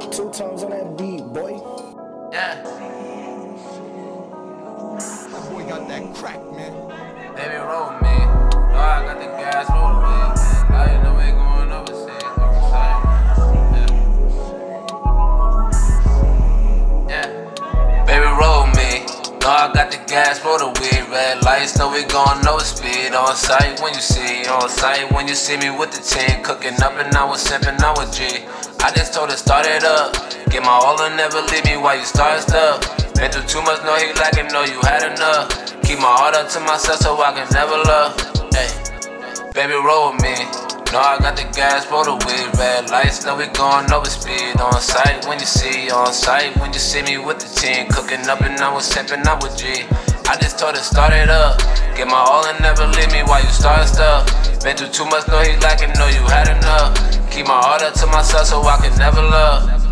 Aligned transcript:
Two 0.00 0.30
tones 0.30 0.62
on 0.62 0.70
that 0.70 0.96
beat, 0.98 1.22
boy. 1.32 1.56
Yeah, 2.32 2.62
That 5.32 5.50
boy 5.50 5.64
got 5.66 5.88
that 5.88 6.14
crack, 6.14 6.40
man. 6.52 6.72
baby 7.34 7.56
roll 7.56 7.92
me. 8.04 8.16
No, 8.72 8.76
I 8.76 9.02
got 9.06 9.18
the 9.18 9.26
gas 9.40 9.68
roll 9.70 9.94
me. 10.04 10.16
Now 10.68 10.84
you 10.92 10.98
know 11.02 11.14
we 11.16 11.32
going 11.32 11.72
overseas. 11.72 12.28
overseas. 12.36 13.86
Yeah. 17.08 17.28
Baby 18.04 18.26
roll 18.36 18.66
me. 18.76 19.06
No, 19.40 19.48
I 19.48 19.72
got 19.72 19.90
the 19.90 19.98
gas 20.06 20.38
for 20.38 20.58
the 20.58 20.68
weed. 20.80 21.08
Red 21.10 21.42
lights, 21.42 21.78
know 21.78 21.90
we 21.90 22.04
going 22.04 22.42
no 22.44 22.58
speed. 22.58 23.14
On 23.14 23.34
sight 23.34 23.80
when 23.80 23.94
you 23.94 24.00
see, 24.00 24.44
on 24.46 24.68
sight 24.68 25.10
when 25.12 25.26
you 25.26 25.34
see 25.34 25.56
me 25.56 25.70
with 25.70 25.90
the 25.92 26.02
team. 26.02 26.42
Cooking 26.42 26.74
up 26.82 26.92
and 26.98 27.14
I 27.16 27.24
was 27.24 27.42
simping, 27.46 27.80
I 27.80 27.92
was 27.92 28.10
G. 28.16 28.44
I 28.86 28.92
just 28.94 29.12
told 29.12 29.34
her 29.34 29.36
start 29.36 29.66
it 29.66 29.82
up. 29.82 30.14
Get 30.46 30.62
my 30.62 30.70
all 30.70 30.94
and 31.02 31.16
never 31.18 31.42
leave 31.50 31.66
me 31.66 31.74
while 31.74 31.98
you 31.98 32.06
start 32.06 32.38
stuff. 32.38 32.78
Been 33.18 33.34
through 33.34 33.50
too 33.50 33.58
much, 33.66 33.82
know 33.82 33.98
he 33.98 34.14
lacking, 34.14 34.46
know 34.54 34.62
you 34.62 34.78
had 34.86 35.02
enough. 35.02 35.50
Keep 35.82 35.98
my 35.98 36.14
heart 36.14 36.38
up 36.38 36.46
to 36.54 36.62
myself 36.62 37.02
so 37.02 37.18
I 37.18 37.34
can 37.34 37.50
never 37.50 37.82
love. 37.82 38.14
Hey, 38.54 38.70
baby, 39.58 39.74
roll 39.74 40.14
with 40.14 40.22
me. 40.22 40.38
No, 40.94 41.02
I 41.02 41.18
got 41.18 41.34
the 41.34 41.50
gas 41.50 41.82
for 41.82 42.06
the 42.06 42.14
weed. 42.14 42.46
Red 42.54 42.86
lights, 42.94 43.26
know 43.26 43.34
we 43.34 43.50
going 43.58 43.90
over 43.90 44.06
speed. 44.06 44.54
On 44.62 44.78
sight 44.78 45.26
when 45.26 45.42
you 45.42 45.50
see, 45.50 45.90
on 45.90 46.14
sight 46.14 46.54
when 46.62 46.70
you 46.70 46.78
see 46.78 47.02
me 47.02 47.18
with 47.18 47.42
the 47.42 47.50
team. 47.58 47.90
Cooking 47.90 48.22
up 48.30 48.38
and 48.46 48.54
I 48.62 48.70
was 48.70 48.86
simping, 48.86 49.26
I 49.26 49.34
was 49.34 49.58
G. 49.58 49.82
I 50.30 50.38
just 50.38 50.62
told 50.62 50.78
her 50.78 50.86
start 50.86 51.10
it 51.10 51.26
up. 51.26 51.58
Get 51.98 52.06
my 52.06 52.22
all 52.22 52.46
and 52.46 52.62
never 52.62 52.86
leave 52.86 53.10
me 53.10 53.26
while 53.26 53.42
you 53.42 53.50
start 53.50 53.90
stuff. 53.90 54.30
Been 54.62 54.78
through 54.78 54.94
too 54.94 55.10
much, 55.10 55.26
know 55.26 55.42
he 55.42 55.58
lacking, 55.58 55.90
know 55.98 56.06
you 56.06 56.22
had 56.30 56.54
enough. 56.54 57.25
Keep 57.36 57.48
my 57.48 57.60
heart 57.60 57.82
up 57.82 57.92
to 57.92 58.06
myself 58.06 58.46
so 58.46 58.62
I 58.62 58.78
can 58.78 58.96
never 58.96 59.20
love. 59.20 59.85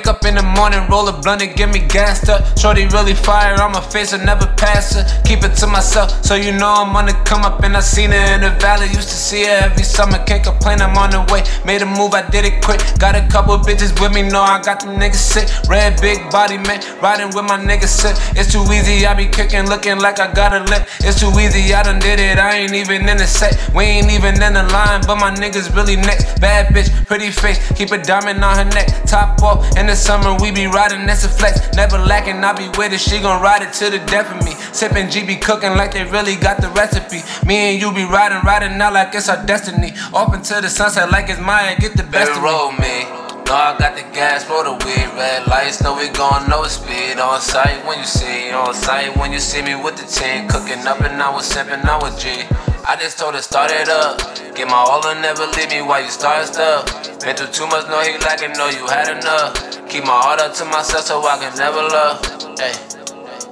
Wake 0.00 0.06
up 0.06 0.24
in 0.24 0.34
the 0.34 0.42
morning, 0.42 0.80
roll 0.88 1.06
a 1.08 1.12
blunt 1.12 1.42
and 1.42 1.54
get 1.54 1.68
me 1.68 1.78
gassed 1.78 2.30
up. 2.30 2.40
Shorty 2.58 2.86
really 2.86 3.12
fire 3.12 3.60
on 3.60 3.72
my 3.72 3.82
face, 3.82 4.14
I 4.14 4.24
never 4.24 4.46
pass 4.56 4.94
her. 4.94 5.04
Keep 5.28 5.44
it 5.44 5.52
to 5.60 5.66
myself, 5.66 6.24
so 6.24 6.36
you 6.36 6.52
know 6.52 6.72
I'm 6.72 6.96
on 6.96 7.04
the 7.04 7.12
come 7.28 7.44
up. 7.44 7.62
And 7.62 7.76
I 7.76 7.80
seen 7.80 8.08
her 8.08 8.26
in 8.32 8.40
the 8.40 8.48
valley, 8.64 8.86
used 8.86 9.12
to 9.12 9.20
see 9.28 9.44
her 9.44 9.68
every 9.68 9.82
summer. 9.82 10.16
Can't 10.24 10.42
complain, 10.42 10.80
I'm 10.80 10.96
on 10.96 11.10
the 11.10 11.20
way. 11.30 11.44
Made 11.66 11.82
a 11.82 11.84
move, 11.84 12.14
I 12.14 12.24
did 12.30 12.46
it 12.46 12.64
quick. 12.64 12.80
Got 12.98 13.14
a 13.14 13.28
couple 13.28 13.58
bitches 13.58 13.92
with 14.00 14.14
me, 14.14 14.22
know 14.22 14.40
I 14.40 14.62
got 14.62 14.80
them 14.80 14.96
niggas 14.96 15.20
sick. 15.20 15.52
Red 15.68 16.00
big 16.00 16.30
body 16.30 16.56
man, 16.56 16.80
riding 17.02 17.28
with 17.36 17.44
my 17.44 17.60
niggas 17.60 17.92
sick. 17.92 18.16
It's 18.40 18.50
too 18.50 18.64
easy, 18.72 19.04
I 19.04 19.12
be 19.12 19.26
kicking, 19.28 19.68
looking 19.68 19.98
like 19.98 20.18
I 20.18 20.32
got 20.32 20.54
a 20.54 20.64
lip. 20.64 20.88
It's 21.00 21.20
too 21.20 21.28
easy, 21.36 21.74
I 21.74 21.82
done 21.82 22.00
did 22.00 22.20
it, 22.20 22.38
I 22.38 22.56
ain't 22.56 22.72
even 22.72 23.06
in 23.06 23.18
the 23.18 23.26
set. 23.26 23.52
We 23.74 23.84
ain't 23.84 24.10
even 24.10 24.40
in 24.40 24.54
the 24.54 24.64
line, 24.72 25.02
but 25.06 25.16
my 25.16 25.30
niggas 25.30 25.76
really 25.76 25.96
next. 25.96 26.40
Bad 26.40 26.72
bitch, 26.72 26.88
pretty 27.04 27.30
face, 27.30 27.60
keep 27.76 27.92
a 27.92 27.98
diamond 27.98 28.42
on 28.42 28.56
her 28.56 28.70
neck. 28.72 28.88
Top 29.04 29.42
off, 29.42 29.76
in 29.76 29.89
the 29.90 29.96
summer 29.96 30.36
we 30.40 30.52
be 30.52 30.66
riding, 30.68 31.04
that's 31.04 31.24
a 31.24 31.28
flex. 31.28 31.58
Never 31.74 31.98
lacking, 31.98 32.44
I 32.44 32.52
be 32.52 32.68
with 32.78 32.92
it, 32.92 33.00
she 33.00 33.18
gon' 33.18 33.42
ride 33.42 33.62
it 33.62 33.72
to 33.82 33.90
the 33.90 33.98
death 34.06 34.30
of 34.30 34.38
me. 34.46 34.52
Sippin' 34.70 35.10
G 35.10 35.26
be 35.26 35.34
cooking 35.34 35.74
like 35.74 35.92
they 35.92 36.04
really 36.04 36.36
got 36.36 36.62
the 36.62 36.68
recipe. 36.70 37.26
Me 37.44 37.74
and 37.74 37.82
you 37.82 37.92
be 37.92 38.04
riding, 38.04 38.38
riding 38.46 38.80
out 38.80 38.92
like 38.92 39.12
it's 39.14 39.28
our 39.28 39.44
destiny. 39.44 39.92
Off 40.14 40.32
into 40.32 40.60
the 40.60 40.70
sunset 40.70 41.10
like 41.10 41.28
it's 41.28 41.40
mine, 41.40 41.76
get 41.80 41.96
the 41.96 42.04
best 42.04 42.30
of 42.30 42.42
roll 42.42 42.70
me. 42.70 43.02
No, 43.50 43.58
I 43.58 43.74
got 43.82 43.96
the 43.98 44.06
gas 44.14 44.44
for 44.44 44.62
the 44.62 44.78
weed. 44.86 45.10
Red 45.18 45.48
lights, 45.48 45.82
know 45.82 45.96
we 45.96 46.08
going 46.10 46.48
no 46.48 46.62
speed. 46.70 47.18
On 47.18 47.40
sight 47.40 47.84
when 47.84 47.98
you 47.98 48.06
see, 48.06 48.52
on 48.52 48.72
sight 48.72 49.16
when 49.16 49.32
you 49.32 49.40
see 49.40 49.60
me 49.60 49.74
with 49.74 49.96
the 49.96 50.06
team. 50.06 50.46
Cooking 50.46 50.86
up 50.86 51.00
and 51.00 51.20
I 51.20 51.34
was 51.34 51.50
simping, 51.50 51.84
I 51.84 51.98
was 51.98 52.14
G. 52.22 52.46
I 52.86 52.96
just 52.96 53.18
told 53.18 53.34
her 53.34 53.42
start 53.42 53.70
it 53.70 53.88
up. 53.88 54.18
Get 54.56 54.66
my 54.66 54.80
all 54.80 55.04
and 55.06 55.20
never 55.20 55.46
leave 55.52 55.70
me 55.70 55.82
while 55.82 56.02
you 56.02 56.10
start 56.10 56.46
stuff. 56.46 56.88
Been 57.20 57.36
through 57.36 57.52
too 57.52 57.66
much, 57.68 57.86
know 57.88 58.00
he 58.00 58.16
lacking, 58.24 58.52
know 58.56 58.68
you 58.72 58.86
had 58.88 59.12
enough. 59.12 59.52
Keep 59.88 60.04
my 60.04 60.16
heart 60.16 60.40
up 60.40 60.54
to 60.56 60.64
myself 60.64 61.04
so 61.04 61.20
I 61.20 61.36
can 61.36 61.52
never 61.60 61.82
love. 61.84 62.24
Hey, 62.56 62.72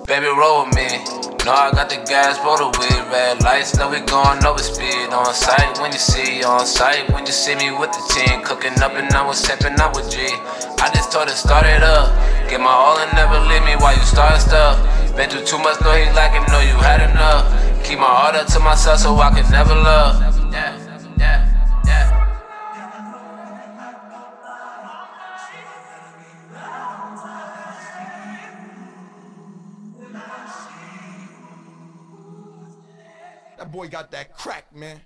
baby, 0.08 0.32
roll 0.32 0.64
with 0.64 0.74
me. 0.74 0.88
No, 1.44 1.52
I 1.52 1.70
got 1.70 1.92
the 1.92 2.00
gas 2.08 2.40
for 2.40 2.56
the 2.56 2.72
weed. 2.80 3.04
Red 3.12 3.44
lights, 3.44 3.76
know 3.76 3.88
we 3.92 4.00
going 4.00 4.44
over 4.44 4.64
speed. 4.64 5.12
On 5.12 5.32
sight 5.32 5.78
when 5.80 5.92
you 5.92 6.00
see, 6.00 6.42
on 6.42 6.64
sight 6.64 7.08
when 7.12 7.26
you 7.26 7.32
see 7.32 7.54
me 7.54 7.70
with 7.70 7.92
the 7.92 8.02
team. 8.08 8.42
Cooking 8.42 8.80
up 8.80 8.96
and 8.96 9.12
I 9.12 9.24
was 9.24 9.38
sipping, 9.38 9.76
I 9.76 9.92
was 9.92 10.08
G. 10.08 10.24
I 10.24 10.88
just 10.94 11.12
told 11.12 11.28
her 11.28 11.36
start 11.36 11.66
it 11.66 11.84
up. 11.84 12.16
Get 12.48 12.60
my 12.60 12.72
all 12.72 12.96
and 12.98 13.12
never 13.12 13.38
leave 13.44 13.64
me 13.64 13.76
while 13.76 13.94
you 13.94 14.04
start 14.08 14.40
stuff. 14.40 14.80
Been 15.16 15.28
through 15.28 15.44
too 15.44 15.58
much, 15.58 15.80
know 15.84 15.92
he 15.92 16.08
lacking, 16.16 16.48
know 16.52 16.60
you 16.60 16.76
had 16.80 17.04
enough. 17.04 17.67
Keep 17.88 18.00
my 18.00 18.04
heart 18.04 18.34
up 18.34 18.46
to 18.48 18.60
myself 18.60 19.00
so 19.00 19.16
I 19.16 19.30
can 19.30 19.50
never 19.50 19.74
love. 19.74 20.20
That 33.56 33.72
boy 33.72 33.88
got 33.88 34.10
that 34.10 34.36
crack, 34.36 34.66
man. 34.76 35.00